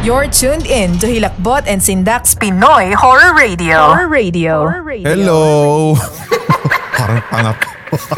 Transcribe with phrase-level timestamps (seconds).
[0.00, 3.92] You're tuned in to Hilakbot and Sindak's Pinoy Horror Radio.
[3.92, 4.64] Horror Radio.
[5.04, 5.42] Hello!
[6.96, 7.68] Parang tanga po.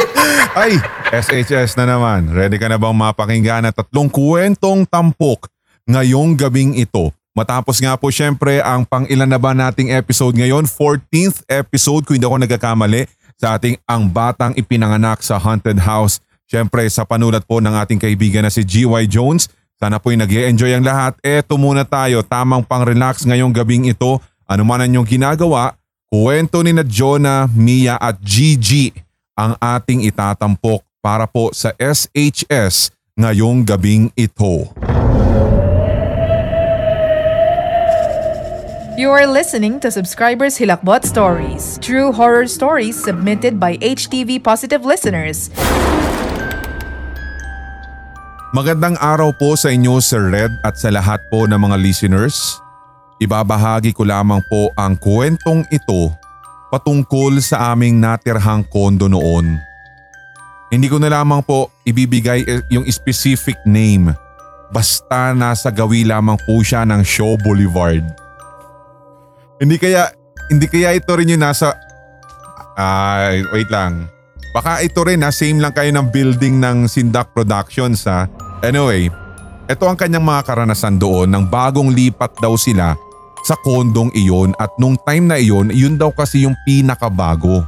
[0.62, 0.78] Ay,
[1.10, 2.30] SHS na naman.
[2.30, 5.50] Ready ka na bang mapakinggan ang tatlong kwentong tampok
[5.90, 7.10] ngayong gabing ito?
[7.34, 12.14] Matapos nga po syempre ang pang ilan na ba nating episode ngayon, 14th episode kung
[12.14, 16.22] hindi ako nagkakamali sa ating Ang Batang Ipinanganak sa Haunted House.
[16.46, 19.50] Syempre sa panulat po ng ating kaibigan na si GY Jones.
[19.82, 21.18] Sana po'y nag enjoy ang lahat.
[21.26, 24.22] Eto muna tayo, tamang pang-relax ngayong gabing ito.
[24.46, 25.74] Ano man ang ginagawa,
[26.06, 28.94] kwento ni na Jonah, Mia at Gigi
[29.34, 34.70] ang ating itatampok para po sa SHS ngayong gabing ito.
[38.94, 45.50] You are listening to Subscribers Hilakbot Stories, true horror stories submitted by HTV Positive listeners.
[48.52, 52.60] Magandang araw po sa inyo Sir Red at sa lahat po ng mga listeners.
[53.16, 56.12] Ibabahagi ko lamang po ang kwentong ito
[56.68, 59.56] patungkol sa aming natirhang kondo noon.
[60.68, 64.12] Hindi ko na lamang po ibibigay eh, yung specific name
[64.68, 68.04] basta nasa gawi lamang po siya ng Show Boulevard.
[69.64, 70.12] Hindi kaya
[70.52, 71.72] hindi kaya ito rin yung nasa
[72.76, 74.12] ay wait lang.
[74.52, 78.28] Baka ito rin ha, same lang kayo ng building ng Sindak Productions ha.
[78.62, 79.10] Anyway,
[79.66, 82.94] ito ang kanyang mga karanasan doon nang bagong lipat daw sila
[83.42, 87.66] sa kondong iyon at nung time na iyon, yun daw kasi yung pinakabago.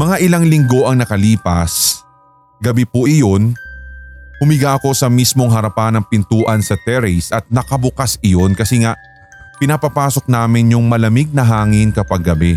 [0.00, 2.00] Mga ilang linggo ang nakalipas.
[2.64, 3.52] Gabi po iyon,
[4.40, 8.96] humiga ako sa mismong harapan ng pintuan sa terrace at nakabukas iyon kasi nga
[9.60, 12.56] pinapapasok namin yung malamig na hangin kapag gabi.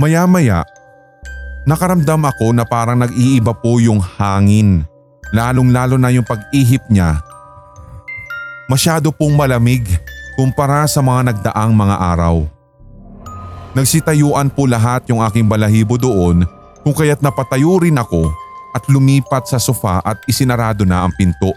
[0.00, 0.64] Maya-maya,
[1.68, 4.84] nakaramdam ako na parang nag-iiba po yung hangin.
[5.30, 7.22] Lalong lalo na yung pag-ihip niya.
[8.70, 9.86] Masyado pong malamig
[10.38, 12.46] kumpara sa mga nagdaang mga araw.
[13.74, 16.42] Nagsitayuan po lahat yung aking balahibo doon
[16.82, 18.26] kung kaya't napatayo rin ako
[18.74, 21.54] at lumipat sa sofa at isinarado na ang pinto.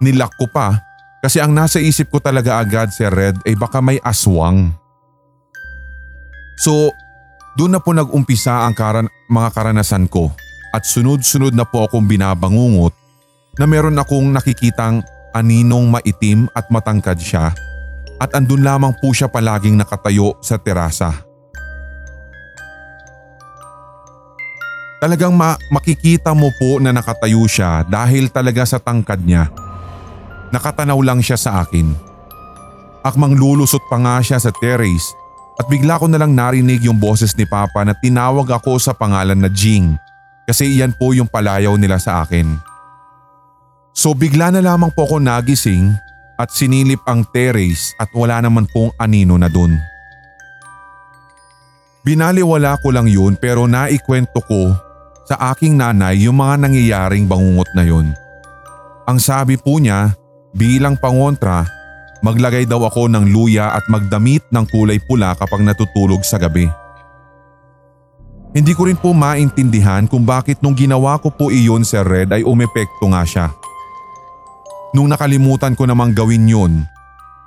[0.00, 0.76] Nilak ko pa
[1.24, 4.72] kasi ang nasa isip ko talaga agad si Red ay baka may aswang.
[6.60, 6.92] So
[7.56, 10.30] doon na po nag-umpisa ang karan mga karanasan ko
[10.76, 12.92] at sunod-sunod na po akong binabangungot
[13.56, 15.00] na meron akong nakikitang
[15.32, 17.56] aninong maitim at matangkad siya
[18.20, 21.12] at andun lamang po siya palaging nakatayo sa terasa.
[24.96, 29.52] Talagang ma- makikita mo po na nakatayo siya dahil talaga sa tangkad niya
[30.54, 31.90] Nakatanaw lang siya sa akin.
[33.02, 35.14] Akmang lulusot pa nga siya sa terrace
[35.56, 39.48] at bigla ko nalang narinig yung boses ni Papa na tinawag ako sa pangalan na
[39.48, 39.96] Jing
[40.44, 42.60] kasi iyan po yung palayaw nila sa akin.
[43.96, 45.96] So bigla na lamang po ako nagising
[46.36, 49.72] at sinilip ang terrace at wala naman pong anino na dun.
[52.04, 54.76] Binaliwala ko lang yun pero naikwento ko
[55.26, 58.12] sa aking nanay yung mga nangyayaring bangungot na yun.
[59.08, 60.14] Ang sabi po niya
[60.56, 61.68] Bilang pangontra,
[62.24, 66.68] maglagay daw ako ng luya at magdamit ng kulay pula kapag natutulog sa gabi.
[68.56, 72.40] Hindi ko rin po maintindihan kung bakit nung ginawa ko po iyon sa Red ay
[72.40, 73.52] umepekto nga siya.
[74.96, 76.88] Nung nakalimutan ko namang gawin yun,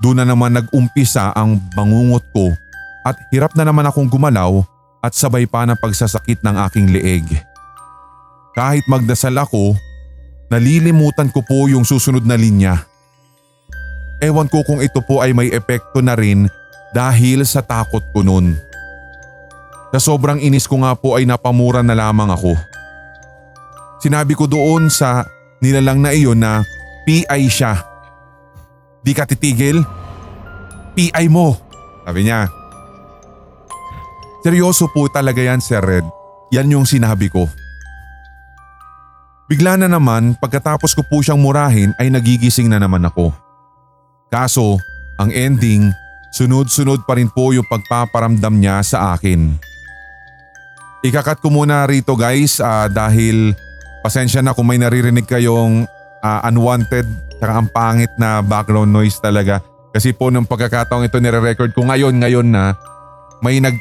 [0.05, 2.53] doon na naman nag-umpisa ang bangungot ko
[3.07, 4.61] at hirap na naman akong gumalaw
[4.99, 7.25] at sabay pa ng pagsasakit ng aking leeg.
[8.53, 9.73] Kahit magdasal ako,
[10.51, 12.88] nalilimutan ko po yung susunod na linya.
[14.19, 16.51] Ewan ko kung ito po ay may epekto na rin
[16.91, 18.59] dahil sa takot ko nun.
[19.95, 22.53] Sa sobrang inis ko nga po ay napamura na lamang ako.
[24.03, 25.23] Sinabi ko doon sa
[25.63, 26.63] nilalang na iyon na
[27.07, 27.79] PI siya.
[29.01, 29.81] Di ka titigil?
[30.93, 31.55] PI mo.
[32.03, 32.51] Sabi niya.
[34.43, 36.05] Seryoso po talaga yan Sir Red.
[36.51, 37.47] Yan yung sinabi ko.
[39.49, 43.33] Bigla na naman pagkatapos ko po siyang murahin ay nagigising na naman ako.
[44.29, 44.77] Kaso
[45.17, 45.89] ang ending,
[46.29, 49.57] sunod-sunod pa rin po yung pagpaparamdam niya sa akin.
[51.01, 53.57] Ikakat ko muna rito guys ah, dahil
[54.05, 55.89] pasensya na kung may naririnig kayong
[56.21, 57.09] ah, unwanted
[57.39, 59.63] tsaka ang pangit na background noise talaga.
[59.89, 62.77] Kasi po nung pagkakataong ito nire-record ko ngayon ngayon na
[63.41, 63.73] may nag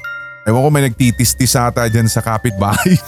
[0.49, 2.97] ewan ko may nagtitistis ata dyan sa kapitbahay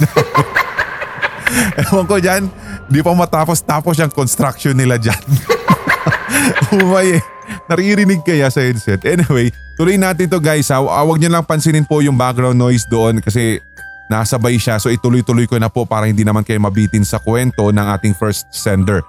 [1.82, 2.46] Ewan ko dyan,
[2.86, 5.19] di pa matapos tapos yung construction nila dyan.
[6.76, 7.23] Umay eh.
[7.67, 9.02] Naririnig kaya sa headset.
[9.02, 10.79] Anyway, tuloy natin to guys ha.
[10.79, 13.58] Ah, Huwag nyo lang pansinin po yung background noise doon kasi
[14.06, 14.79] nasabay siya.
[14.79, 18.47] So ituloy-tuloy ko na po para hindi naman kayo mabitin sa kwento ng ating first
[18.55, 19.02] sender.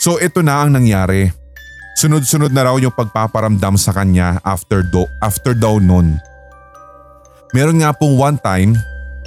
[0.00, 1.32] So ito na ang nangyari.
[1.98, 6.20] Sunod-sunod na raw yung pagpaparamdam sa kanya after, do, after daw nun.
[7.50, 8.78] Meron nga pong one time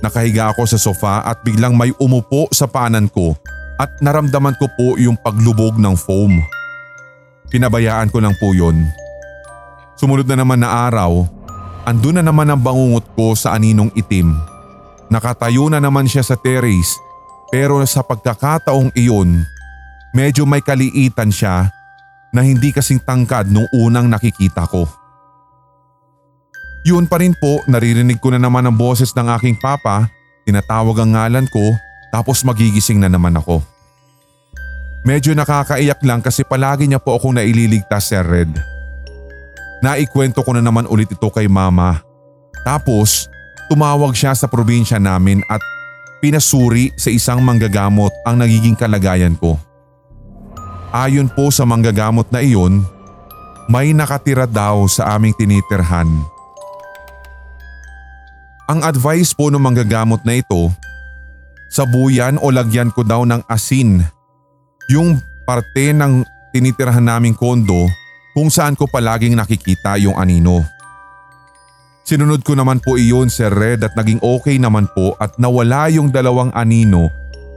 [0.02, 3.38] Nakahiga ako sa sofa at biglang may umupo sa panan ko
[3.78, 6.42] at naramdaman ko po yung paglubog ng foam.
[7.52, 8.88] Pinabayaan ko lang po yun.
[10.00, 11.28] Sumunod na naman na araw,
[11.84, 14.32] andun na naman ang bangungot ko sa aninong itim.
[15.12, 16.96] Nakatayo na naman siya sa terrace
[17.52, 19.44] pero sa pagkakataong iyon,
[20.16, 21.68] medyo may kaliitan siya
[22.32, 24.88] na hindi kasing tangkad nung unang nakikita ko.
[26.88, 30.08] Yun pa rin po naririnig ko na naman ang boses ng aking papa,
[30.48, 31.76] tinatawag ang ngalan ko
[32.10, 33.60] tapos magigising na naman ako.
[35.02, 38.54] Medyo nakakaiyak lang kasi palagi niya po akong naililigtas Sir Red.
[39.82, 42.06] Naikwento ko na naman ulit ito kay mama.
[42.62, 43.26] Tapos
[43.66, 45.62] tumawag siya sa probinsya namin at
[46.22, 49.58] pinasuri sa isang manggagamot ang nagiging kalagayan ko.
[50.94, 52.86] Ayon po sa manggagamot na iyon,
[53.66, 56.10] may nakatira daw sa aming tinitirhan
[58.72, 60.72] ang advice po ng manggagamot na ito,
[61.68, 64.00] sabuyan o lagyan ko daw ng asin
[64.92, 67.88] yung parte ng tinitirahan naming kondo
[68.36, 70.68] kung saan ko palaging nakikita yung anino.
[72.04, 76.12] Sinunod ko naman po iyon Sir Red at naging okay naman po at nawala yung
[76.12, 77.08] dalawang anino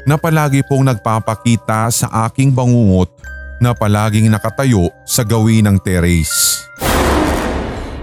[0.07, 3.11] na palagi pong nagpapakita sa aking bangungot
[3.59, 6.63] na palaging nakatayo sa gawi ng terrace.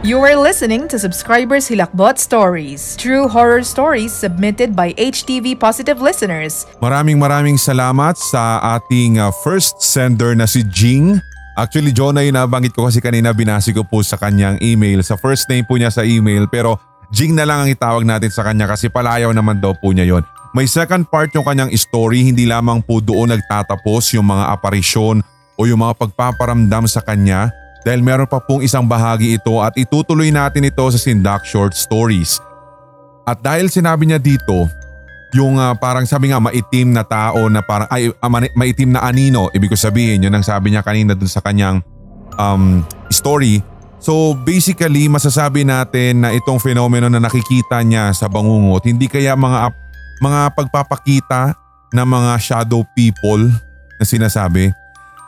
[0.02, 6.66] You are listening to Subscribers Hilakbot Stories, true horror stories submitted by HTV Positive listeners.
[6.82, 11.22] Maraming maraming salamat sa ating uh, first sender na si Jing.
[11.54, 15.06] Actually, John ay nabanggit ko kasi kanina binasi ko po sa kanyang email.
[15.06, 16.82] Sa first name po niya sa email pero
[17.14, 20.26] Jing na lang ang itawag natin sa kanya kasi palayaw naman daw po niya yon.
[20.58, 25.22] May second part yung kanyang story, hindi lamang po doon nagtatapos yung mga aparisyon
[25.62, 30.30] o yung mga pagpaparamdam sa kanya dahil meron pa pong isang bahagi ito at itutuloy
[30.30, 32.38] natin ito sa Sindak Short Stories.
[33.26, 34.70] At dahil sinabi niya dito,
[35.32, 39.48] yung uh, parang sabi nga maitim na tao na parang ay uh, maitim na anino,
[39.56, 41.80] ibig ko sabihin yun ang sabi niya kanina dun sa kanyang
[42.36, 43.64] um, story.
[44.02, 49.70] So basically masasabi natin na itong fenomeno na nakikita niya sa bangungot hindi kaya mga
[50.22, 51.54] mga pagpapakita
[51.94, 53.46] ng mga shadow people
[54.02, 54.74] na sinasabi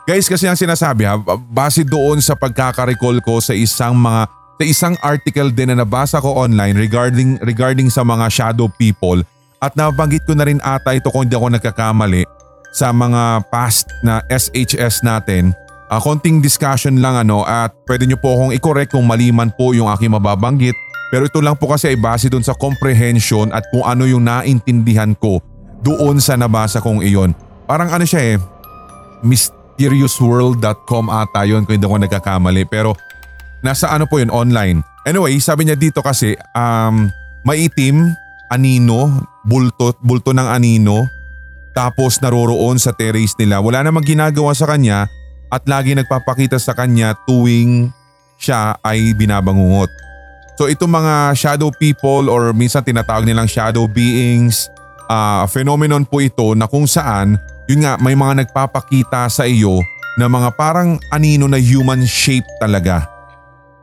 [0.04, 1.16] Guys, kasi ang sinasabi ha,
[1.48, 6.44] base doon sa pagkakarecall ko sa isang mga sa isang article din na nabasa ko
[6.44, 9.24] online regarding regarding sa mga shadow people
[9.64, 12.28] at nabanggit ko na rin ata ito kung hindi ako nagkakamali
[12.76, 15.56] sa mga past na SHS natin.
[15.88, 19.88] Uh, konting discussion lang ano at pwede nyo po akong i-correct kung maliman po yung
[19.88, 20.76] aking mababanggit
[21.08, 25.16] pero ito lang po kasi ay base doon sa comprehension at kung ano yung naintindihan
[25.16, 25.40] ko
[25.80, 27.32] doon sa nabasa kong iyon.
[27.64, 28.36] Parang ano siya eh,
[29.24, 32.94] mis- mysteriousworld.com ata yun kung hindi ako nagkakamali pero
[33.58, 34.86] nasa ano po yun online.
[35.02, 37.10] Anyway, sabi niya dito kasi um,
[37.42, 38.14] maitim,
[38.48, 39.10] anino,
[39.42, 41.04] bulto, bulto ng anino
[41.74, 43.58] tapos naroroon sa terrace nila.
[43.58, 45.10] Wala namang ginagawa sa kanya
[45.50, 47.90] at lagi nagpapakita sa kanya tuwing
[48.38, 49.90] siya ay binabangungot.
[50.54, 54.70] So itong mga shadow people or minsan tinatawag nilang shadow beings,
[55.10, 59.80] uh, phenomenon po ito na kung saan yun nga may mga nagpapakita sa iyo
[60.20, 63.08] na mga parang anino na human shape talaga.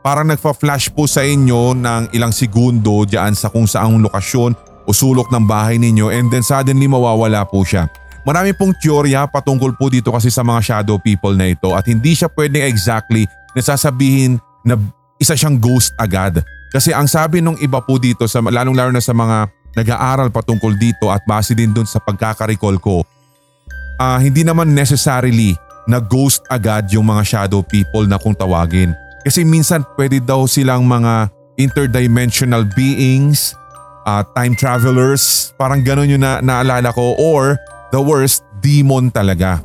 [0.02, 5.30] Parang nagpa-flash po sa inyo ng ilang segundo diyan sa kung saang lokasyon o sulok
[5.30, 7.86] ng bahay ninyo and then suddenly mawawala po siya.
[8.22, 12.14] Marami pong teorya patungkol po dito kasi sa mga shadow people na ito at hindi
[12.14, 14.78] siya pwedeng exactly nasasabihin na
[15.18, 16.42] isa siyang ghost agad.
[16.70, 20.74] Kasi ang sabi nung iba po dito, sa, lalong lalo na sa mga nag-aaral patungkol
[20.78, 23.02] dito at base din dun sa pagkakarecall ko
[23.98, 25.56] uh, hindi naman necessarily
[25.88, 28.94] na ghost agad yung mga shadow people na kung tawagin.
[29.26, 33.54] Kasi minsan pwede daw silang mga interdimensional beings,
[34.06, 37.58] uh, time travelers, parang ganun yung na naalala ko or
[37.94, 39.62] the worst, demon talaga.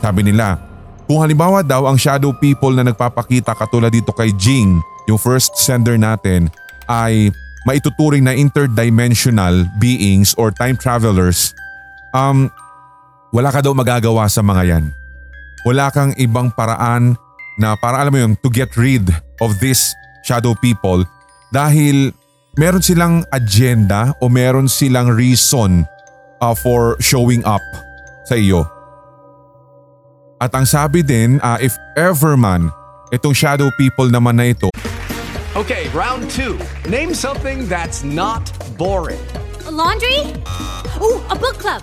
[0.00, 0.56] Sabi nila,
[1.04, 5.96] kung halimbawa daw ang shadow people na nagpapakita katulad dito kay Jing, yung first sender
[6.00, 6.48] natin,
[6.88, 7.28] ay
[7.68, 11.52] maituturing na interdimensional beings or time travelers,
[12.16, 12.48] um,
[13.30, 14.84] wala ka daw magagawa sa mga yan.
[15.66, 17.14] Wala kang ibang paraan
[17.60, 19.04] na para alam mo yun, to get rid
[19.44, 19.92] of this
[20.24, 21.04] shadow people
[21.52, 22.10] dahil
[22.56, 25.84] meron silang agenda o meron silang reason
[26.40, 27.62] uh, for showing up
[28.24, 28.64] sa iyo.
[30.40, 32.72] At ang sabi din, uh, if ever man,
[33.12, 34.72] itong shadow people naman na ito
[35.58, 36.54] Okay, round two.
[36.86, 38.46] Name something that's not
[38.78, 39.18] boring.
[39.66, 40.30] A laundry?
[41.02, 41.82] Ooh, a book club.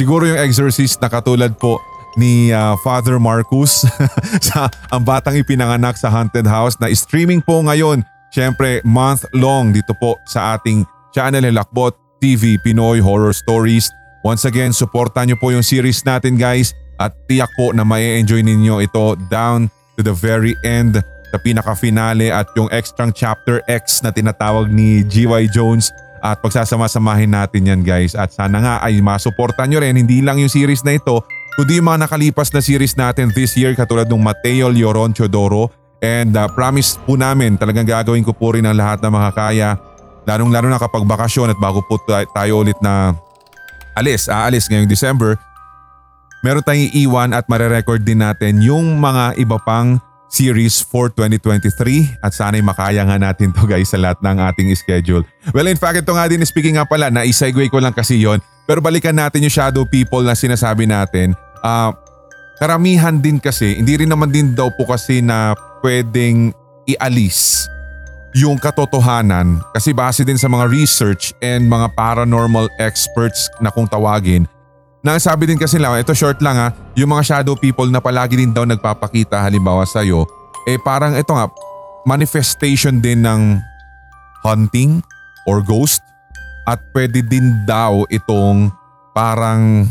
[0.00, 1.76] Siguro yung exorcist na katulad po
[2.16, 3.84] ni ah, Father Marcus
[4.48, 8.00] sa ang batang ipinanganak sa haunted house na streaming po ngayon.
[8.32, 13.92] Siyempre month long dito po sa ating channel Lakbot TV Pinoy Horror Stories.
[14.24, 18.40] Once again, supportan nyo po yung series natin guys at tiyak po na may enjoy
[18.40, 20.96] ninyo ito down to the very end
[21.28, 27.68] sa pinaka-finale at yung extra chapter X na tinatawag ni GY Jones at pagsasama-samahin natin
[27.68, 28.16] yan guys.
[28.16, 29.96] At sana nga ay masuportan nyo rin.
[29.96, 31.24] Hindi lang yung series na ito
[31.58, 35.68] kundi yung mga nakalipas na series natin this year katulad ng Mateo Lloron Chodoro.
[36.00, 39.76] And uh, promise po namin talagang gagawin ko po rin ang lahat na makakaya
[40.24, 43.12] lalong lalo na kapag bakasyon at bago po tayo, ulit na
[43.98, 45.36] alis, aalis ngayong December
[46.40, 50.00] meron tayong iwan at marerecord din natin yung mga iba pang
[50.30, 55.26] series for 2023 at sana'y makaya nga natin to guys sa lahat ng ating schedule.
[55.50, 58.38] Well in fact ito nga din speaking nga pala na isegue ko lang kasi yon
[58.64, 61.34] pero balikan natin yung shadow people na sinasabi natin.
[61.60, 61.90] Ah,
[62.62, 66.54] karamihan din kasi hindi rin naman din daw po kasi na pwedeng
[66.86, 67.66] ialis
[68.30, 74.46] yung katotohanan kasi base din sa mga research and mga paranormal experts na kung tawagin
[75.00, 78.36] na sabi din kasi lang, ito short lang ha, yung mga shadow people na palagi
[78.36, 80.28] din daw nagpapakita halimbawa sa'yo,
[80.68, 81.48] eh parang ito nga,
[82.04, 83.60] manifestation din ng
[84.44, 85.00] hunting
[85.48, 86.04] or ghost
[86.68, 88.68] at pwede din daw itong
[89.16, 89.88] parang,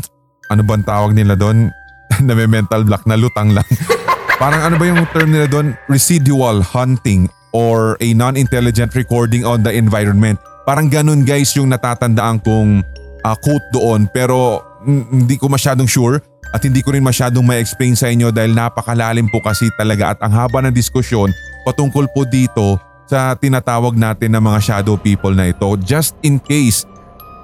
[0.50, 1.70] ano bang tawag nila doon?
[2.26, 3.66] na may mental block na lutang lang.
[4.42, 5.74] parang ano ba yung term nila doon?
[5.86, 10.38] Residual hunting or a non-intelligent recording on the environment.
[10.66, 12.82] Parang ganun guys yung natatandaan kong
[13.26, 16.20] uh, quote doon pero hindi ko masyadong sure
[16.50, 20.16] at hindi ko rin masyadong may explain sa inyo dahil napakalalim po kasi talaga.
[20.16, 21.30] At ang haba ng diskusyon
[21.62, 25.66] patungkol po dito sa tinatawag natin na mga shadow people na ito.
[25.82, 26.86] Just in case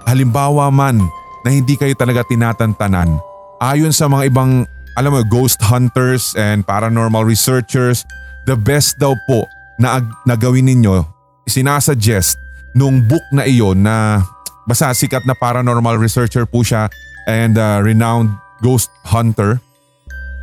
[0.07, 1.03] halimbawa man
[1.43, 3.19] na hindi kayo talaga tinatantanan
[3.59, 4.63] ayon sa mga ibang
[4.97, 8.07] alam mo ghost hunters and paranormal researchers
[8.47, 9.45] the best daw po
[9.77, 11.05] na, na gawin ninyo
[11.51, 12.39] sinasuggest
[12.73, 14.23] nung book na iyon na
[14.65, 16.87] basta sikat na paranormal researcher po siya
[17.27, 19.61] and uh, renowned ghost hunter.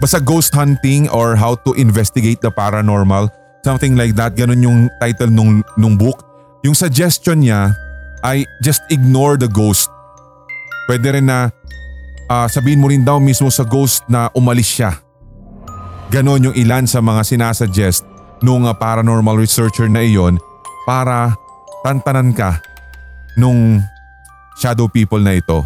[0.04, 3.32] Basta ghost hunting or how to investigate the paranormal.
[3.64, 4.36] Something like that.
[4.36, 6.20] Ganun yung title nung, nung book.
[6.68, 7.72] Yung suggestion niya
[8.24, 9.88] ay just ignore the ghost.
[10.88, 11.52] Pwede rin na
[12.28, 15.00] uh, sabihin mo rin daw mismo sa ghost na umalis siya.
[16.12, 18.04] Ganon yung ilan sa mga sinasuggest
[18.44, 20.36] nung uh, paranormal researcher na iyon
[20.84, 21.32] para
[21.82, 22.60] tantanan ka
[23.40, 23.80] nung
[24.60, 25.64] shadow people na ito.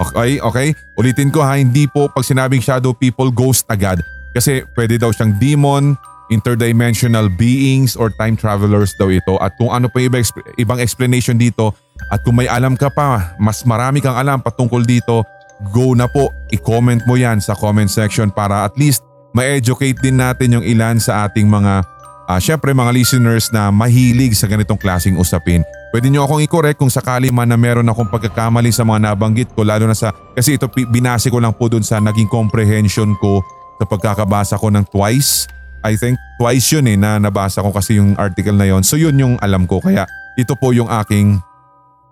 [0.00, 0.68] Okay, okay?
[0.96, 4.00] Ulitin ko ha, hindi po pag sinabing shadow people, ghost agad.
[4.32, 5.98] Kasi pwede daw siyang demon,
[6.32, 9.36] interdimensional beings or time travelers daw ito.
[9.42, 10.22] At kung ano pa iba,
[10.56, 11.74] ibang explanation dito
[12.08, 15.26] at kung may alam ka pa, mas marami kang alam patungkol dito,
[15.74, 19.04] go na po, i-comment mo yan sa comment section para at least
[19.36, 21.84] ma-educate din natin yung ilan sa ating mga
[22.30, 25.66] uh, syempre mga listeners na mahilig sa ganitong klasing usapin.
[25.90, 29.66] Pwede nyo akong i-correct kung sakali man na meron akong pagkakamali sa mga nabanggit ko
[29.66, 33.42] lalo na sa kasi ito binase ko lang po dun sa naging comprehension ko
[33.82, 35.50] sa pagkakabasa ko ng twice.
[35.82, 38.86] I think twice yun eh na nabasa ko kasi yung article na yon.
[38.86, 40.06] So yun yung alam ko kaya
[40.38, 41.42] ito po yung aking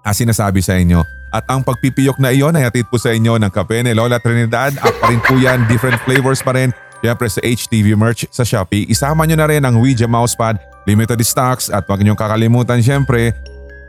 [0.03, 1.07] uh, sinasabi sa inyo.
[1.29, 4.73] At ang pagpipiyok na iyon ay hatid po sa inyo ng kape ni Lola Trinidad.
[4.81, 6.73] Up pa rin po yan, different flavors pa rin.
[6.99, 8.91] Siyempre sa HTV merch sa Shopee.
[8.91, 13.37] Isama nyo na rin ang Ouija Mousepad, limited stocks at huwag niyong kakalimutan siyempre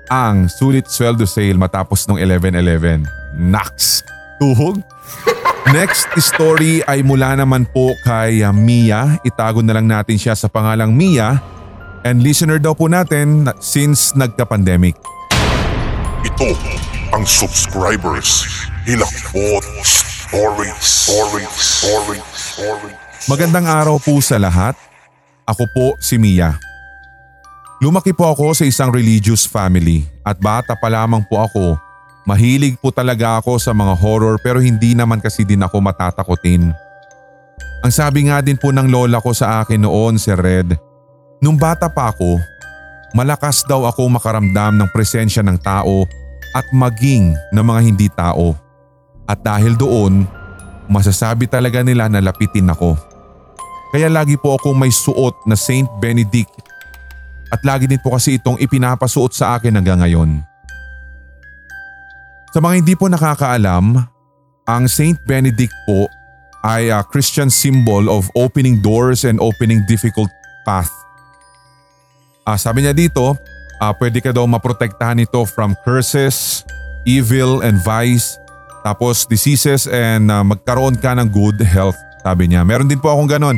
[0.09, 3.05] ang sulit sweldo sale matapos ng 11-11.
[3.37, 4.01] Nax!
[4.41, 4.81] Tuhog?
[5.75, 9.21] Next story ay mula naman po kay uh, Mia.
[9.21, 11.37] Itago na lang natin siya sa pangalang Mia.
[12.01, 14.97] And listener daw po natin since nagka-pandemic.
[16.25, 16.57] Ito
[17.13, 18.47] ang subscribers.
[18.87, 19.67] Hilakbot
[20.29, 20.77] Stories.
[20.77, 21.53] Stories.
[21.57, 22.27] Stories.
[22.37, 23.25] Stories.
[23.25, 24.77] Magandang araw po sa lahat.
[25.41, 26.53] Ako po si Mia.
[27.81, 31.81] Lumaki po ako sa isang religious family at bata pa lamang po ako.
[32.29, 36.77] Mahilig po talaga ako sa mga horror pero hindi naman kasi din ako matatakotin.
[37.81, 40.77] Ang sabi nga din po ng lola ko sa akin noon si Red,
[41.41, 42.37] nung bata pa ako,
[43.17, 46.05] malakas daw ako makaramdam ng presensya ng tao
[46.53, 48.68] at maging ng mga hindi tao.
[49.29, 50.25] At dahil doon,
[50.89, 52.97] masasabi talaga nila na lapitin ako.
[53.93, 56.49] Kaya lagi po akong may suot na Saint Benedict
[57.49, 60.41] at lagi din po kasi itong ipinapasuot sa akin hanggang ngayon.
[62.53, 63.97] Sa mga hindi po nakakaalam,
[64.65, 66.09] ang Saint Benedict po
[66.65, 70.29] ay a Christian symbol of opening doors and opening difficult
[70.65, 70.91] path.
[72.45, 73.37] Uh, sabi niya dito,
[73.81, 76.65] uh, pwede ka daw maprotektahan nito from curses,
[77.05, 78.37] evil and vice,
[78.85, 81.97] tapos diseases and uh, magkaroon ka ng good health.
[82.23, 83.57] Sabi niya, meron din po akong ganon.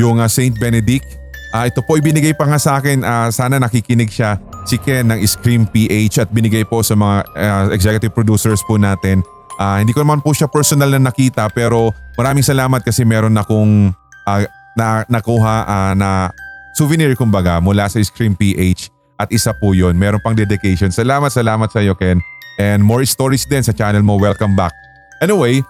[0.00, 4.08] Yung uh, Saint Benedict Uh, ito po ibinigay pa nga sa akin, uh, sana nakikinig
[4.08, 8.80] siya si Ken ng Scream PH at binigay po sa mga uh, executive producers po
[8.80, 9.20] natin.
[9.60, 13.92] Uh, hindi ko naman po siya personal na nakita pero maraming salamat kasi meron akong
[14.24, 16.32] uh, na, nakuha uh, na
[16.72, 18.88] souvenir kumbaga mula sa Scream PH
[19.20, 20.88] at isa po yon Meron pang dedication.
[20.88, 22.16] Salamat, salamat sa iyo Ken.
[22.60, 24.20] And more stories din sa channel mo.
[24.20, 24.74] Welcome back.
[25.22, 25.64] Anyway,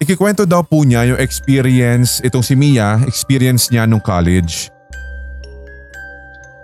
[0.00, 4.72] ikikwento daw po niya yung experience, itong si Mia, experience niya nung college.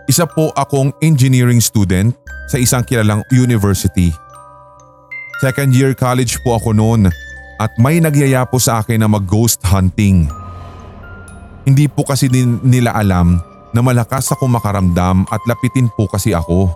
[0.04, 2.12] Isa po akong engineering student
[2.46, 4.12] sa isang kilalang university.
[5.40, 7.08] Second year college po ako noon
[7.58, 10.28] at may nagyaya po sa akin na mag-ghost hunting.
[11.64, 13.40] Hindi po kasi din nila alam
[13.72, 16.70] na malakas ako makaramdam at lapitin po kasi ako.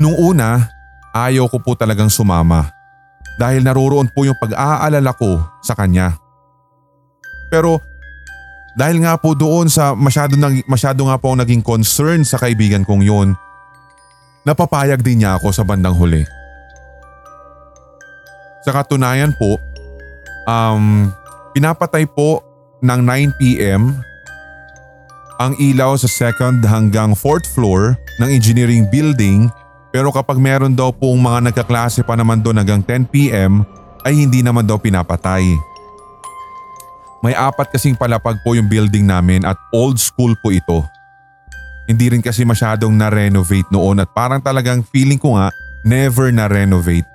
[0.00, 0.66] Nung una,
[1.12, 2.72] ayaw ko po talagang sumama
[3.36, 6.16] dahil naroroon po yung pag-aalala ko sa kanya.
[7.52, 7.80] Pero
[8.72, 13.04] dahil nga po doon sa masyado, nang, masyado nga po naging concern sa kaibigan kong
[13.04, 13.36] yun,
[14.48, 16.24] napapayag din niya ako sa bandang huli.
[18.64, 19.60] Sa katunayan po,
[20.48, 21.12] um,
[21.52, 22.40] pinapatay po
[22.80, 23.92] ng 9pm
[25.42, 29.50] ang ilaw sa second hanggang fourth floor ng engineering building
[29.92, 33.60] pero kapag meron daw pong mga nagkaklase pa naman doon hanggang 10pm
[34.02, 35.44] ay hindi naman daw pinapatay.
[37.22, 40.82] May apat kasing palapag po yung building namin at old school po ito.
[41.86, 45.52] Hindi rin kasi masyadong na-renovate noon at parang talagang feeling ko nga
[45.86, 47.06] never na-renovate.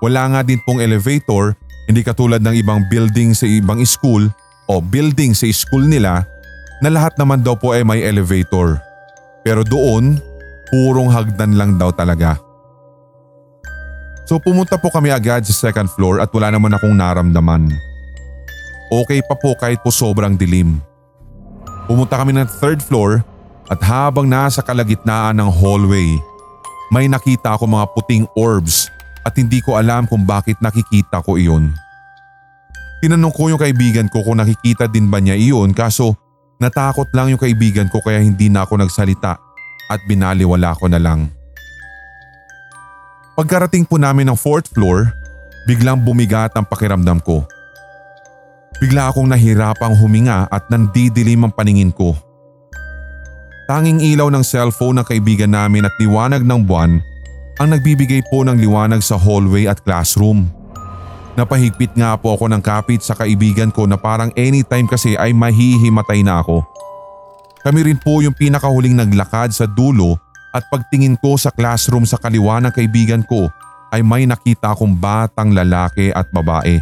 [0.00, 1.52] Wala nga din pong elevator,
[1.90, 4.30] hindi katulad ng ibang building sa ibang school
[4.70, 6.24] o building sa school nila
[6.80, 8.80] na lahat naman daw po ay may elevator.
[9.44, 10.20] Pero doon,
[10.70, 12.38] purong hagdan lang daw talaga.
[14.26, 17.70] So pumunta po kami agad sa second floor at wala naman akong naramdaman.
[18.90, 20.82] Okay pa po kahit po sobrang dilim.
[21.86, 23.22] Pumunta kami ng third floor
[23.70, 26.18] at habang nasa kalagitnaan ng hallway,
[26.90, 28.90] may nakita ako mga puting orbs
[29.22, 31.70] at hindi ko alam kung bakit nakikita ko iyon.
[33.02, 36.18] Tinanong ko yung kaibigan ko kung nakikita din ba niya iyon kaso
[36.58, 39.45] natakot lang yung kaibigan ko kaya hindi na ako nagsalita
[39.90, 41.30] at binaliwala ko na lang.
[43.36, 45.12] Pagkarating po namin ng fourth floor,
[45.68, 47.44] biglang bumigat ang pakiramdam ko.
[48.80, 52.16] Bigla akong nahirapang huminga at nandidilim ang paningin ko.
[53.66, 57.02] Tanging ilaw ng cellphone ng kaibigan namin at liwanag ng buwan
[57.56, 60.48] ang nagbibigay po ng liwanag sa hallway at classroom.
[61.36, 66.24] Napahigpit nga po ako ng kapit sa kaibigan ko na parang anytime kasi ay mahihimatay
[66.24, 66.64] na ako.
[67.66, 70.14] Kami rin po yung pinakahuling naglakad sa dulo
[70.54, 73.50] at pagtingin ko sa classroom sa kaliwa ng kaibigan ko
[73.90, 76.78] ay may nakita akong batang lalaki at babae.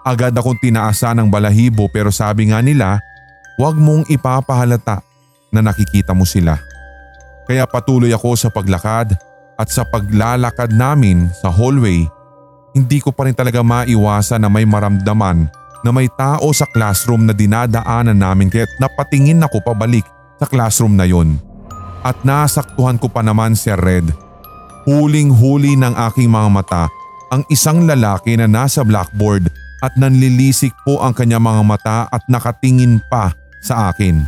[0.00, 2.96] Agad akong tinaasan ng balahibo pero sabi nga nila,
[3.60, 5.04] huwag mong ipapahalata
[5.52, 6.56] na nakikita mo sila.
[7.44, 9.12] Kaya patuloy ako sa paglakad
[9.60, 12.08] at sa paglalakad namin sa hallway,
[12.72, 15.52] hindi ko pa rin talaga maiwasan na may maramdaman
[15.84, 20.04] na may tao sa classroom na dinadaanan namin kaya't napatingin ako pabalik
[20.40, 21.36] sa classroom na yon.
[22.06, 24.12] At nasaktuhan ko pa naman si Red.
[24.86, 26.84] Huling-huli ng aking mga mata
[27.34, 29.50] ang isang lalaki na nasa blackboard
[29.82, 34.22] at nanlilisik po ang kanyang mga mata at nakatingin pa sa akin.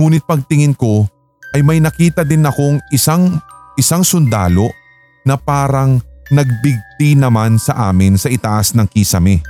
[0.00, 1.04] Ngunit pagtingin ko
[1.52, 3.36] ay may nakita din akong isang
[3.76, 4.72] isang sundalo
[5.28, 6.00] na parang
[6.32, 9.44] nagbigti naman sa amin sa itaas ng kisame.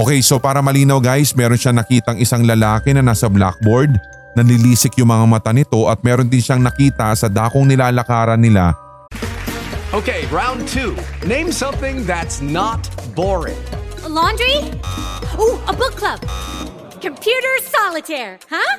[0.00, 4.00] Okay so para malinaw guys meron siya nakitang isang lalaki na nasa blackboard
[4.32, 8.72] Nanlilisik yung mga mata nito at meron din siyang nakita sa dakong nilalakaran nila
[9.90, 10.94] Okay, round two.
[11.26, 12.78] Name something that's not
[13.18, 13.58] boring.
[14.06, 14.54] A laundry?
[15.34, 16.22] Ooh, a book club.
[17.02, 18.78] Computer solitaire, huh?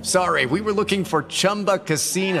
[0.00, 2.40] Sorry, we were looking for Chumba Casino.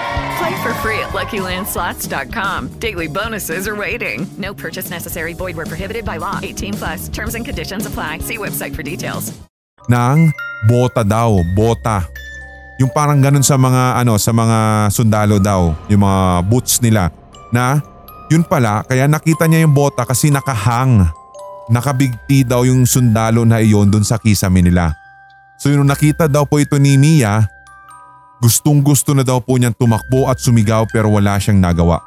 [0.41, 2.81] Play for free at LuckyLandSlots.com.
[2.81, 4.25] Daily bonuses are waiting.
[4.41, 5.37] No purchase necessary.
[5.37, 6.41] Void where prohibited by law.
[6.41, 7.01] 18 plus.
[7.13, 8.25] Terms and conditions apply.
[8.25, 9.29] See website for details.
[9.89, 10.29] ng
[10.69, 12.05] bota daw, bota.
[12.81, 17.13] Yung parang ganun sa mga ano, sa mga sundalo daw, yung mga boots nila
[17.53, 17.81] na
[18.31, 21.05] yun pala kaya nakita niya yung bota kasi nakahang.
[21.71, 24.91] Nakabigti daw yung sundalo na iyon dun sa kisame nila.
[25.61, 27.45] So yung nakita daw po ito ni Mia,
[28.41, 32.01] gustong gusto na daw po niyang tumakbo at sumigaw pero wala siyang nagawa.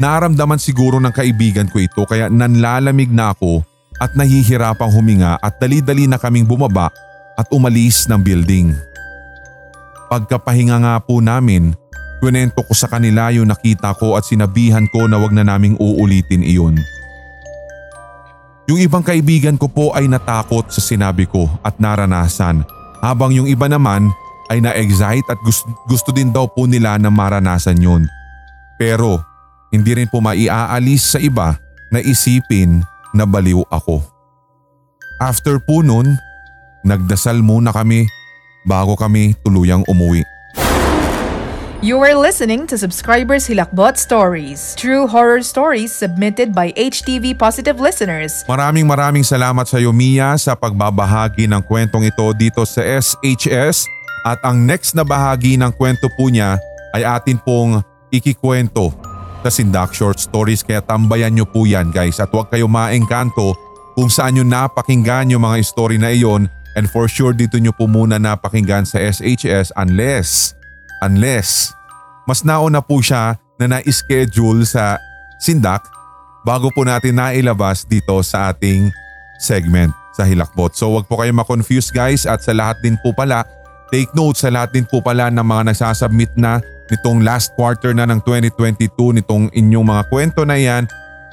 [0.00, 3.60] Naramdaman siguro ng kaibigan ko ito kaya nanlalamig na ako
[4.00, 6.88] at nahihirapang huminga at dali-dali na kaming bumaba
[7.36, 8.72] at umalis ng building.
[10.08, 11.76] Pagkapahinga nga po namin,
[12.22, 16.46] kwento ko sa kanila yung nakita ko at sinabihan ko na wag na naming uulitin
[16.46, 16.80] iyon.
[18.70, 22.62] Yung ibang kaibigan ko po ay natakot sa sinabi ko at naranasan
[23.02, 24.08] habang yung iba naman
[24.48, 28.08] ay na-excite at gusto, gusto din daw po nila na maranasan yun.
[28.80, 29.20] Pero
[29.68, 31.60] hindi rin po maiaalis sa iba
[31.92, 32.80] na isipin
[33.12, 34.00] na baliw ako.
[35.20, 36.16] After po nun,
[36.86, 38.08] nagdasal muna kami
[38.64, 40.24] bago kami tuluyang umuwi.
[41.78, 48.42] You are listening to Subscribers Hilakbot Stories, true horror stories submitted by HTV Positive listeners.
[48.50, 53.86] Maraming maraming salamat sa iyo Mia sa pagbabahagi ng kwentong ito dito sa SHS
[54.28, 56.60] at ang next na bahagi ng kwento po niya
[56.92, 57.80] ay atin pong
[58.12, 58.92] ikikwento
[59.40, 60.60] sa Sindak Short Stories.
[60.60, 62.20] Kaya tambayan nyo po yan guys.
[62.20, 63.56] At huwag kayo maengkanto
[63.96, 66.44] kung saan nyo napakinggan yung mga story na iyon.
[66.76, 70.52] And for sure dito nyo po muna napakinggan sa SHS unless,
[71.00, 71.72] unless
[72.28, 75.00] mas nauna po siya na na-schedule sa
[75.40, 75.86] Sindak
[76.44, 78.92] bago po natin nailabas dito sa ating
[79.40, 80.74] segment sa Hilakbot.
[80.74, 82.26] So wag po kayo ma-confuse guys.
[82.26, 83.46] At sa lahat din po pala,
[83.88, 88.08] take note sa lahat din po pala ng mga nagsasubmit na nitong last quarter na
[88.08, 90.88] ng 2022 nitong inyong mga kwento na yan.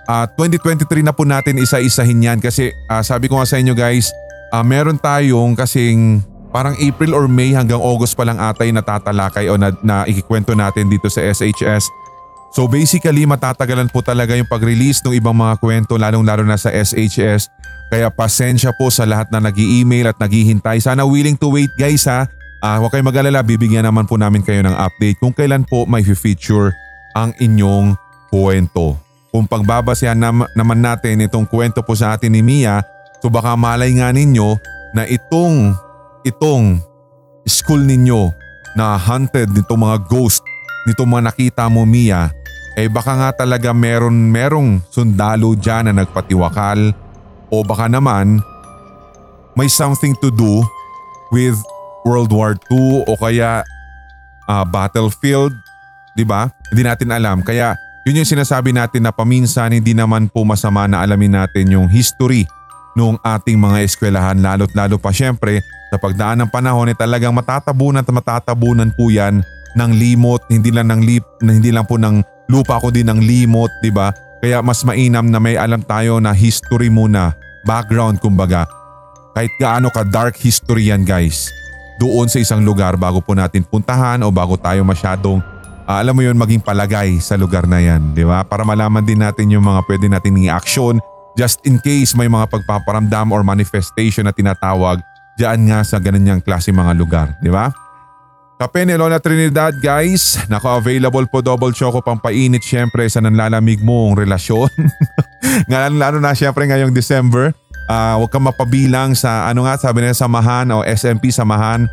[0.05, 4.13] Uh, 2023 na po natin isa-isahin yan kasi uh, sabi ko nga sa inyo guys,
[4.53, 6.21] uh, meron tayong kasing
[6.53, 10.87] parang April or May hanggang August pa lang atay natatalakay o na, na ikikwento natin
[10.87, 11.89] dito sa SHS.
[12.55, 16.71] So basically matatagalan po talaga yung pag-release ng ibang mga kwento lalong lalo na sa
[16.71, 17.51] SHS.
[17.91, 20.79] Kaya pasensya po sa lahat na nag email at naghihintay.
[20.79, 22.23] Sana willing to wait guys ha.
[22.65, 26.01] Uh, huwag kayong mag-alala, bibigyan naman po namin kayo ng update kung kailan po may
[26.01, 26.73] feature
[27.13, 27.93] ang inyong
[28.33, 28.97] kwento.
[29.29, 32.81] Kung pagbabasehan nam- naman natin itong kwento po sa atin ni Mia,
[33.21, 34.57] so baka malay nga ninyo
[34.97, 35.77] na itong,
[36.25, 36.81] itong
[37.45, 38.33] school ninyo
[38.73, 40.41] na haunted nitong mga ghost,
[40.89, 42.33] nitong mga nakita mo Mia,
[42.81, 46.97] eh baka nga talaga meron merong sundalo dyan na nagpatiwakal
[47.53, 48.41] o baka naman
[49.53, 50.65] may something to do
[51.29, 51.61] with
[52.05, 53.65] World War II o kaya
[54.45, 55.51] ah, battlefield,
[56.13, 56.47] 'di ba?
[56.69, 57.41] Hindi natin alam.
[57.41, 57.73] Kaya
[58.05, 62.45] yun yung sinasabi natin na paminsan hindi naman po masama na alamin natin yung history
[62.93, 68.05] nung ating mga eskwelahan lalo't lalo pa syempre sa pagdaan ng panahon ay talagang matatabunan
[68.05, 69.41] at matatabunan po yan
[69.75, 73.91] ng limot, hindi lang ng lip, hindi lang po ng lupa din ng limot, 'di
[73.91, 74.13] ba?
[74.39, 77.33] Kaya mas mainam na may alam tayo na history muna,
[77.65, 78.69] background kumbaga.
[79.35, 81.51] Kahit gaano ka dark history yan guys.
[81.95, 85.39] Doon sa isang lugar bago po natin puntahan o bago tayo masyadong
[85.87, 88.43] ah, alam mo yun maging palagay sa lugar na yan, di ba?
[88.43, 90.99] Para malaman din natin yung mga pwede natin i-action
[91.39, 94.99] just in case may mga pagpaparamdam or manifestation na tinatawag
[95.35, 97.71] diyan nga sa gananyang klase mga lugar, di ba?
[98.55, 104.71] Kape ni Trinidad guys, nako available po double choco pampainit syempre sa nanlalamig mong relasyon.
[105.69, 107.51] Ngayon lalo na syempre ngayong December,
[107.85, 111.85] ah huwag kang mapabilang sa ano nga sabi nila samahan o SMP samahan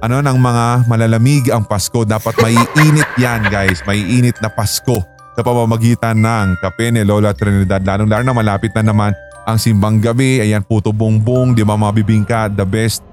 [0.00, 2.04] ano ng mga malalamig ang Pasko.
[2.04, 5.00] Dapat maiinit yan guys, maiinit na Pasko
[5.36, 7.80] sa pamamagitan ng kape ni Lola Trinidad.
[7.80, 9.12] Lalong lalo na malapit na naman
[9.44, 10.40] ang simbang gabi.
[10.40, 13.04] Ayan puto bongbong, di ba mabibingka, the best.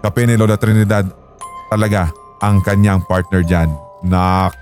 [0.00, 1.04] Kape ni Lola Trinidad
[1.72, 2.12] talaga
[2.44, 3.72] ang kanyang partner dyan.
[4.04, 4.56] Nox.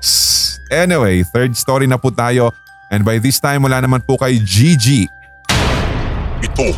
[0.70, 2.54] Anyway, third story na po tayo.
[2.92, 5.10] And by this time wala naman po kay Gigi.
[6.42, 6.74] Ito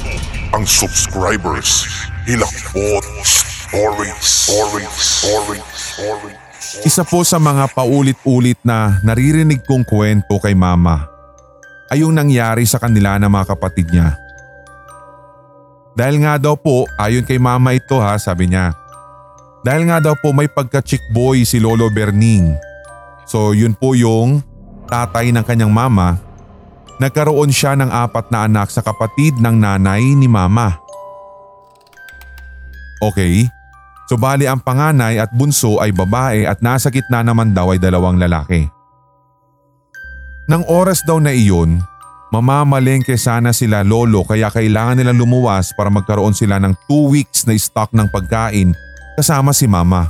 [0.53, 1.89] ang subscribers.
[2.29, 4.21] Hilakbot Stories.
[4.21, 4.93] Stories.
[4.93, 5.65] Stories.
[5.73, 6.39] Stories.
[6.85, 11.09] Isa po sa mga paulit-ulit na naririnig kong kwento kay mama
[11.89, 14.21] ay yung nangyari sa kanila ng mga kapatid niya.
[15.97, 18.77] Dahil nga daw po, ayon kay mama ito ha, sabi niya.
[19.65, 22.53] Dahil nga daw po may pagka-chick boy si Lolo Berning.
[23.25, 24.45] So yun po yung
[24.93, 26.21] tatay ng kanyang mama.
[27.03, 30.79] Nagkaroon siya ng apat na anak sa kapatid ng nanay ni mama.
[33.03, 33.51] Okay,
[34.07, 38.17] so bali ang panganay at bunso ay babae at nasa gitna naman daw ay dalawang
[38.17, 38.71] lalaki.
[40.47, 41.83] Nang oras daw na iyon,
[42.31, 47.59] mamamalengke sana sila lolo kaya kailangan nilang lumuwas para magkaroon sila ng 2 weeks na
[47.59, 48.71] stock ng pagkain
[49.19, 50.07] kasama si mama.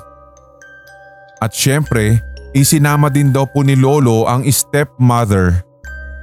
[1.40, 2.20] At syempre,
[2.53, 5.64] isinama din daw po ni lolo ang stepmother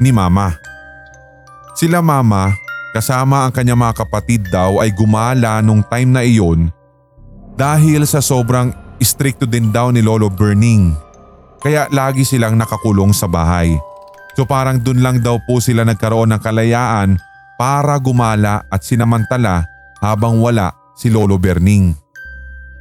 [0.02, 0.58] ni mama.
[1.78, 2.50] Sila mama
[2.92, 6.74] kasama ang kanyang mga kapatid daw ay gumala nung time na iyon
[7.56, 10.92] dahil sa sobrang stricto din daw ni Lolo Burning.
[11.62, 13.78] Kaya lagi silang nakakulong sa bahay.
[14.34, 17.22] So parang dun lang daw po sila nagkaroon ng kalayaan
[17.62, 19.70] para gumala at sinamantala
[20.02, 21.94] habang wala si Lolo Berning.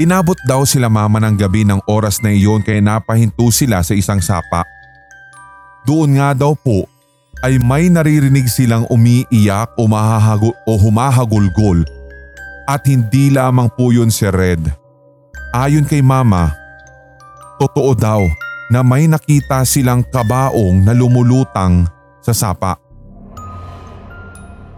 [0.01, 4.25] Inabot daw sila mama ng gabi ng oras na iyon kaya napahinto sila sa isang
[4.25, 4.65] sapa.
[5.85, 6.89] Doon nga daw po
[7.41, 9.89] ay may naririnig silang umiiyak o,
[10.69, 11.85] o humahagulgol
[12.69, 14.61] at hindi lamang po yun si Red.
[15.51, 16.55] Ayon kay mama,
[17.59, 18.23] totoo daw
[18.71, 21.89] na may nakita silang kabaong na lumulutang
[22.23, 22.79] sa sapa.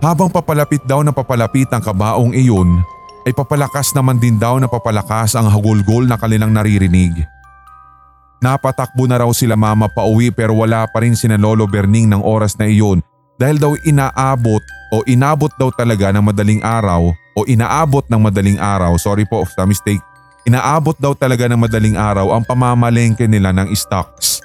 [0.02, 2.82] Habang papalapit daw na papalapit ang kabaong iyon,
[3.22, 7.14] ay papalakas naman din daw na papalakas ang hagulgol na kanilang naririnig.
[8.42, 12.26] Napatakbo na raw sila mama pa uwi pero wala pa rin sina Lolo Berning ng
[12.26, 12.98] oras na iyon
[13.38, 18.98] dahil daw inaabot o inabot daw talaga ng madaling araw o inaabot ng madaling araw,
[18.98, 20.02] sorry po sa mistake,
[20.42, 24.42] inaabot daw talaga ng madaling araw ang pamamalengke nila ng stocks.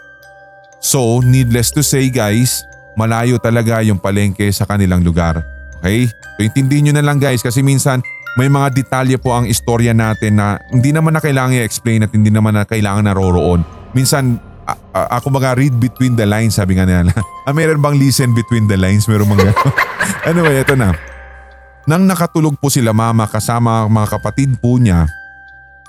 [0.77, 2.61] So needless to say guys,
[2.93, 5.41] malayo talaga yung palengke sa kanilang lugar.
[5.81, 6.05] Okay?
[6.37, 8.05] So intindihin nyo na lang guys kasi minsan
[8.37, 12.29] may mga detalye po ang istorya natin na hindi naman na kailangan i-explain at hindi
[12.29, 13.76] naman na kailangan naroroon.
[13.97, 14.37] Minsan
[14.69, 17.09] a- a- ako mga read between the lines sabi nga nila.
[17.49, 19.09] ah, meron bang listen between the lines?
[19.09, 19.57] Meron mga
[20.29, 20.93] Anyway, ito na.
[21.89, 25.09] Nang nakatulog po sila mama kasama ang mga kapatid po niya,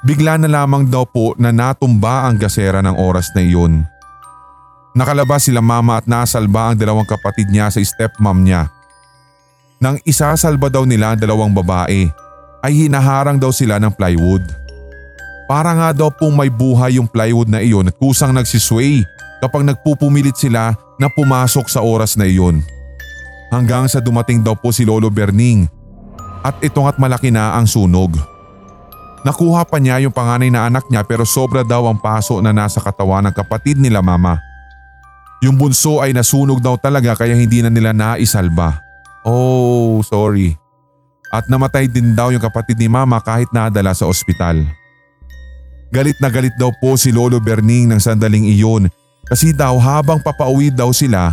[0.01, 3.85] bigla na lamang daw po na natumba ang gasera ng oras na iyon.
[4.97, 8.71] Nakalabas sila mama at nasalba ang dalawang kapatid niya sa stepmom niya.
[9.79, 12.11] Nang isasalba daw nila ang dalawang babae,
[12.63, 14.43] ay hinaharang daw sila ng plywood.
[15.49, 19.01] Para nga daw pong may buhay yung plywood na iyon at kusang nagsisway
[19.41, 22.61] kapag nagpupumilit sila na pumasok sa oras na iyon.
[23.49, 25.65] Hanggang sa dumating daw po si Lolo Berning
[26.45, 28.13] at itong at malaki na ang sunog.
[29.25, 32.79] Nakuha pa niya yung panganay na anak niya pero sobra daw ang paso na nasa
[32.85, 34.37] katawan ng kapatid nila mama.
[35.41, 38.85] Yung bunso ay nasunog daw talaga kaya hindi na nila naisalba.
[39.25, 40.61] Oh, sorry.
[41.33, 44.61] At namatay din daw yung kapatid ni mama kahit nadala sa ospital.
[45.89, 48.93] Galit na galit daw po si Lolo Berning ng sandaling iyon
[49.25, 51.33] kasi daw habang papauwi daw sila,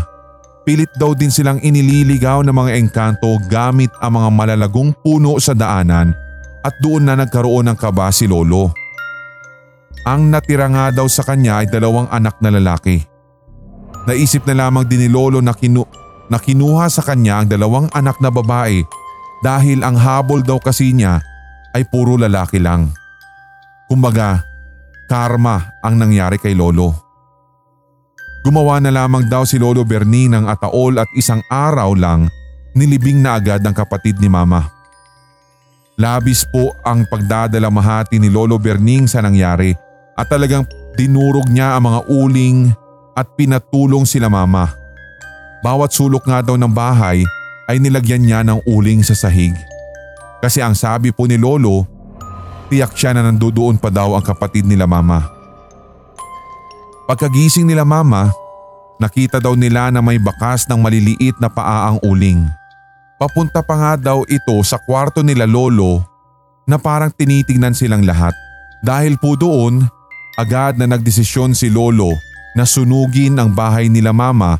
[0.63, 6.15] pilit daw din silang inililigaw ng mga engkanto gamit ang mga malalagong puno sa daanan
[6.63, 8.71] at doon na nagkaroon ng kaba si Lolo.
[10.07, 13.03] Ang natira nga daw sa kanya ay dalawang anak na lalaki.
[14.07, 15.89] Naisip na lamang din ni Lolo na, kinu-
[16.29, 18.85] na kinuha sa kanya ang dalawang anak na babae
[19.41, 21.19] dahil ang habol daw kasi niya
[21.73, 22.93] ay puro lalaki lang.
[23.85, 24.41] Kumbaga,
[25.05, 26.93] karma ang nangyari kay Lolo.
[28.45, 32.29] Gumawa na lamang daw si Lolo Bernie ng ataol at isang araw lang
[32.77, 34.69] nilibing na agad ng kapatid ni Mama.
[35.95, 39.71] Labis po ang pagdadalamahati ni Lolo Berning sa nangyari
[40.19, 40.67] at talagang
[40.99, 42.59] dinurog niya ang mga uling
[43.15, 44.75] at pinatulong sila mama.
[45.63, 47.23] Bawat sulok nga daw ng bahay
[47.71, 49.55] ay nilagyan niya ng uling sa sahig.
[50.43, 51.87] Kasi ang sabi po ni Lolo,
[52.75, 55.23] tiyak siya na nandoon pa daw ang kapatid nila mama.
[57.07, 58.27] Pagkagising nila mama,
[58.99, 62.43] nakita daw nila na may bakas ng maliliit na paa ang uling.
[63.15, 66.03] Papunta pa nga daw ito sa kwarto nila lolo
[66.67, 68.35] na parang tinitingnan silang lahat.
[68.83, 69.87] Dahil po doon,
[70.35, 72.11] agad na nagdesisyon si lolo
[72.59, 74.59] na sunugin ang bahay nila mama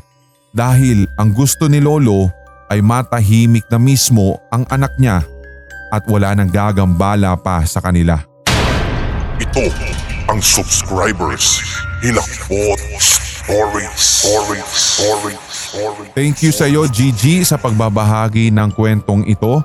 [0.56, 2.32] dahil ang gusto ni lolo
[2.72, 5.20] ay matahimik na mismo ang anak niya
[5.96, 8.20] at wala nang gagambala pa sa kanila.
[9.40, 9.72] Ito
[10.28, 11.64] ang subscribers.
[12.04, 12.80] Hilakbot
[13.46, 13.94] Stories.
[13.94, 14.66] Stories.
[14.66, 15.38] Stories.
[15.46, 16.12] Stories.
[16.18, 19.62] Thank you sa iyo Gigi sa pagbabahagi ng kwentong ito.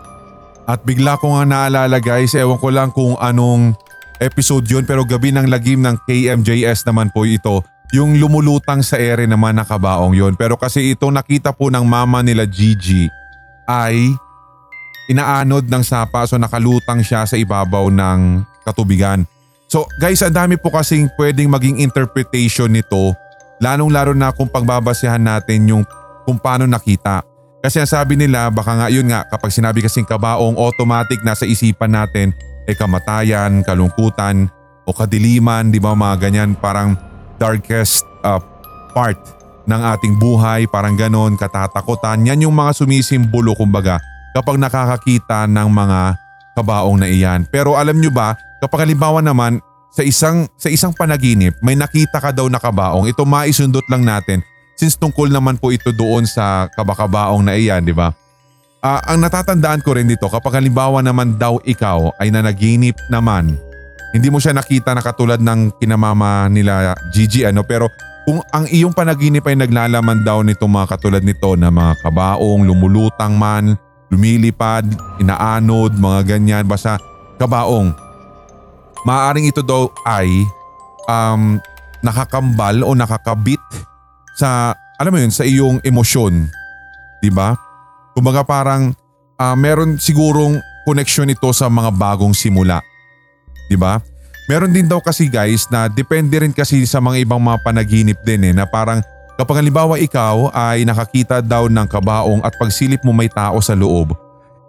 [0.70, 3.74] At bigla ko nga naalala guys, ewan ko lang kung anong
[4.22, 7.66] episode yun pero gabi ng lagim ng KMJS naman po ito.
[7.90, 10.38] Yung lumulutang sa ere naman na kabaong yon.
[10.38, 13.10] Pero kasi itong nakita po ng mama nila Gigi
[13.66, 14.14] ay
[15.12, 19.28] inaanod ng sapa so nakalutang siya sa ibabaw ng katubigan.
[19.68, 23.16] So guys, ang dami po kasing pwedeng maging interpretation nito
[23.62, 25.84] lalong lalo na kung pagbabasehan natin yung
[26.26, 27.22] kung paano nakita.
[27.62, 31.94] Kasi ang sabi nila baka nga yun nga kapag sinabi kasing kabaong automatic nasa isipan
[31.94, 32.34] natin
[32.66, 34.50] eh kamatayan, kalungkutan
[34.86, 36.98] o kadiliman, di ba mga ganyan parang
[37.38, 38.42] darkest uh,
[38.98, 39.18] part
[39.70, 42.26] ng ating buhay, parang ganon, katatakutan.
[42.26, 46.00] Yan yung mga sumisimbolo kumbaga kapag nakakakita ng mga
[46.56, 47.48] kabaong na iyan.
[47.48, 49.60] Pero alam nyo ba, kapag halimbawa naman
[49.92, 54.40] sa isang sa isang panaginip may nakita ka daw na kabaong, ito maisundot lang natin
[54.80, 58.10] since tungkol naman po ito doon sa kabakabaong na iyan, di ba?
[58.82, 63.54] Uh, ang natatandaan ko rin dito kapag halimbawa naman daw ikaw ay nanaginip naman,
[64.10, 67.94] hindi mo siya nakita na katulad ng kinamama nila Gigi ano pero
[68.26, 73.38] kung ang iyong panaginip ay naglalaman daw nito mga katulad nito na mga kabaong, lumulutang
[73.38, 73.78] man,
[74.12, 74.84] lumilipad,
[75.24, 77.00] inaanod, mga ganyan, basta
[77.40, 77.96] kabaong.
[79.08, 80.30] Maaring ito daw ay
[81.10, 81.58] um,
[82.04, 83.64] nakakambal o nakakabit
[84.36, 86.52] sa, alam mo yun, sa iyong emosyon.
[87.34, 87.56] ba?
[88.14, 88.92] Kumbaga parang
[89.40, 92.84] uh, meron sigurong connection ito sa mga bagong simula.
[93.80, 94.04] ba?
[94.52, 98.52] Meron din daw kasi guys na depende rin kasi sa mga ibang mga panaginip din
[98.52, 99.00] eh na parang
[99.40, 104.12] kapag halimbawa ikaw ay nakakita daw ng kabaong at pagsilip mo may tao sa loob,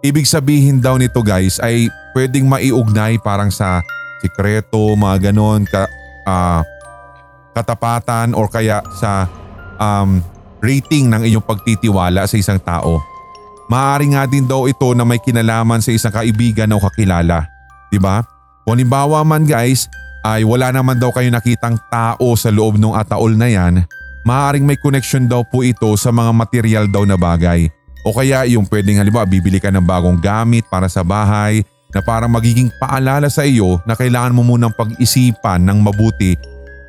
[0.03, 3.81] ibig sabihin daw nito guys ay pwedeng maiugnay parang sa
[4.23, 5.83] sikreto, mga ganon, ka,
[6.23, 6.61] uh,
[7.51, 9.27] katapatan or kaya sa
[9.77, 10.23] um,
[10.63, 13.03] rating ng iyong pagtitiwala sa isang tao.
[13.67, 17.47] Maaari nga din daw ito na may kinalaman sa isang kaibigan o kakilala.
[17.47, 17.91] ba?
[17.91, 18.15] Diba?
[18.63, 19.91] Kung halimbawa man guys
[20.23, 23.83] ay wala naman daw kayo nakitang tao sa loob ng ataol na yan,
[24.23, 27.67] maaaring may connection daw po ito sa mga material daw na bagay.
[28.03, 32.31] O kaya yung pwedeng halimbawa bibili ka ng bagong gamit para sa bahay na parang
[32.31, 36.35] magiging paalala sa iyo na kailangan mo munang pag-isipan ng mabuti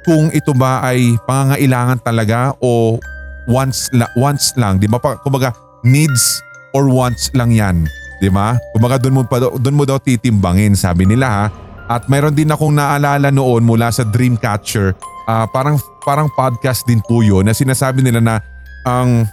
[0.05, 3.01] kung ito ba ay pangangailangan talaga o
[3.49, 4.77] wants, la, wants lang.
[4.77, 5.01] Di ba?
[5.01, 6.45] Kumbaga needs
[6.77, 7.89] or wants lang yan.
[8.21, 8.61] Di ba?
[8.77, 11.47] Kumbaga doon mo, pa, doon mo daw titimbangin sabi nila ha.
[11.85, 14.97] At mayroon din akong naalala noon mula sa Dreamcatcher,
[15.29, 18.41] uh, parang, parang podcast din po yun na sinasabi nila na
[18.85, 19.25] ang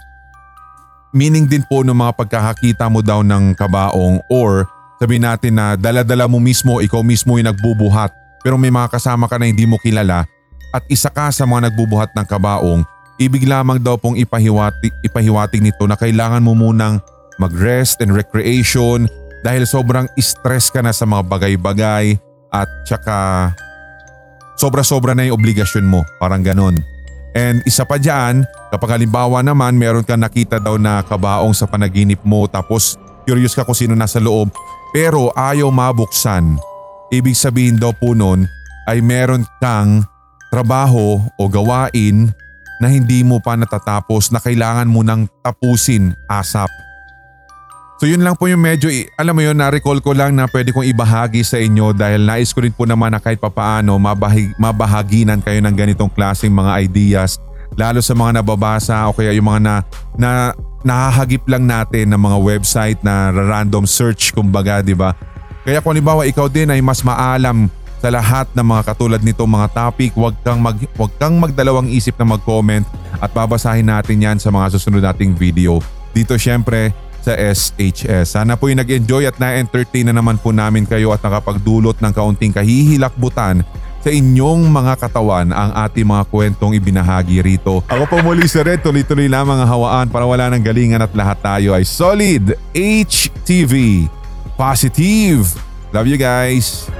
[1.12, 4.64] meaning din po ng mga pagkakakita mo daw ng kabaong or
[4.96, 8.10] sabihin natin na dala-dala mo mismo, ikaw mismo yung nagbubuhat.
[8.42, 10.26] Pero may mga kasama ka na hindi mo kilala
[10.72, 12.82] at isa ka sa mga nagbubuhat ng kabaong,
[13.20, 16.98] ibig lamang daw pong ipahiwatig, ipahiwatig nito na kailangan mo munang
[17.36, 19.06] mag-rest and recreation
[19.44, 22.16] dahil sobrang stress ka na sa mga bagay-bagay
[22.50, 23.50] at tsaka
[24.62, 26.78] sobra-sobra na yung obligasyon mo, parang ganon.
[27.34, 32.22] And isa pa dyan, kapag halimbawa naman meron ka nakita daw na kabaong sa panaginip
[32.22, 32.94] mo tapos
[33.26, 34.54] curious ka kung sino nasa loob
[34.94, 36.60] pero ayaw mabuksan.
[37.10, 38.44] Ibig sabihin daw po nun,
[38.88, 40.04] ay meron kang
[40.52, 42.28] trabaho o gawain
[42.80, 46.68] na hindi mo pa natatapos na kailangan mo nang tapusin asap.
[48.02, 50.90] So yun lang po yung medyo, alam mo yun, na-recall ko lang na pwede kong
[50.90, 55.62] ibahagi sa inyo dahil nais ko rin po naman na kahit papaano mabahig, mabahaginan kayo
[55.62, 57.38] ng ganitong klaseng mga ideas
[57.78, 59.74] lalo sa mga nababasa o kaya yung mga na,
[60.18, 60.30] na
[60.82, 65.14] nahahagip lang natin ng mga website na random search kumbaga, di ba?
[65.62, 67.70] Kaya kung halimbawa ikaw din ay mas maalam
[68.02, 72.18] sa lahat ng mga katulad nito mga topic, huwag kang, mag, huwag kang magdalawang isip
[72.18, 72.82] na mag-comment
[73.22, 75.78] at babasahin natin yan sa mga susunod nating video.
[76.10, 76.90] Dito syempre
[77.22, 78.34] sa SHS.
[78.34, 82.50] Sana po yung nag-enjoy at na-entertain na naman po namin kayo at nakapagdulot ng kaunting
[82.50, 83.62] kahihilakbutan
[84.02, 87.86] sa inyong mga katawan ang ating mga kwentong ibinahagi rito.
[87.86, 91.38] Ako po muli si Red, tuloy-tuloy lamang ang hawaan para wala ng galingan at lahat
[91.38, 94.10] tayo ay solid HTV.
[94.58, 95.46] Positive!
[95.94, 96.90] Love you guys!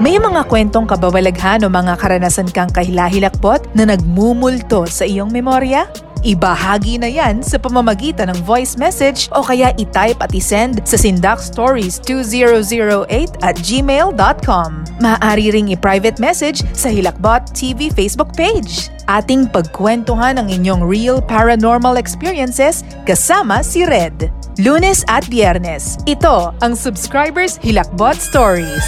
[0.00, 5.88] May mga kwentong kababalaghan o mga karanasan kang kahilahilakbot na nagmumulto sa iyong memorya?
[6.20, 13.40] Ibahagi na yan sa pamamagitan ng voice message o kaya itype at isend sa sindakstories2008
[13.40, 14.70] at gmail.com.
[15.00, 18.92] Maaari ring i-private message sa Hilakbot TV Facebook page.
[19.08, 24.28] Ating pagkwentuhan ang inyong real paranormal experiences kasama si Red.
[24.60, 26.04] Lunes at Biyernes.
[26.04, 28.84] Ito ang Subscribers Hilakbot Stories.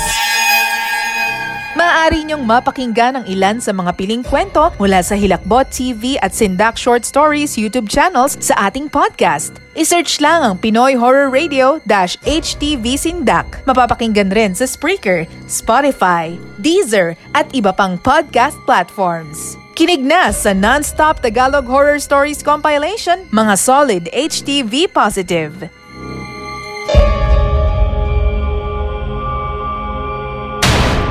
[1.83, 6.79] Maaari niyong mapakinggan ang ilan sa mga piling kwento mula sa Hilakbot TV at Sindak
[6.79, 9.59] Short Stories YouTube channels sa ating podcast.
[9.75, 13.67] I-search lang ang Pinoy Horror Radio-HTV Sindak.
[13.67, 19.59] Mapapakinggan rin sa Spreaker, Spotify, Deezer at iba pang podcast platforms.
[19.75, 25.82] Kinig na sa Non-Stop Tagalog Horror Stories Compilation, mga solid HTV positive.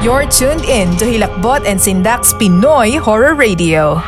[0.02, 4.02] You're tuned in to Hilakbot and Sindak's Pinoy Horror Radio.